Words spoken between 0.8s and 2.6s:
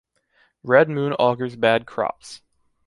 moon augurs bad crops.